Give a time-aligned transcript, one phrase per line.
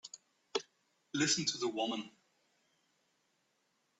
[1.13, 2.09] Listen to the woman!